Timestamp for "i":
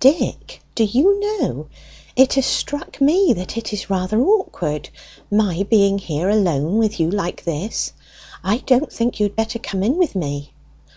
8.42-8.58